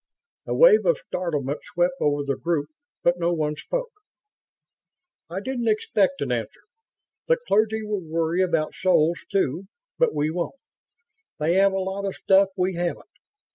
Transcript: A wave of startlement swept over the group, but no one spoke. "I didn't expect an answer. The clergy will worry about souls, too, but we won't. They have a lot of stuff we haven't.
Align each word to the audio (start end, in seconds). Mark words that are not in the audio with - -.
A 0.47 0.55
wave 0.55 0.83
of 0.87 0.97
startlement 0.97 1.63
swept 1.63 1.93
over 1.99 2.23
the 2.23 2.35
group, 2.35 2.69
but 3.03 3.19
no 3.19 3.31
one 3.33 3.55
spoke. 3.55 3.91
"I 5.29 5.39
didn't 5.41 5.67
expect 5.67 6.21
an 6.21 6.31
answer. 6.31 6.63
The 7.27 7.37
clergy 7.47 7.83
will 7.83 8.01
worry 8.01 8.41
about 8.41 8.73
souls, 8.73 9.19
too, 9.31 9.65
but 9.99 10.15
we 10.15 10.31
won't. 10.31 10.59
They 11.37 11.53
have 11.53 11.73
a 11.73 11.77
lot 11.77 12.05
of 12.05 12.15
stuff 12.15 12.49
we 12.57 12.73
haven't. 12.73 13.05